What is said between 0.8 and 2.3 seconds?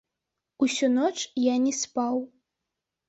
ноч я не спаў.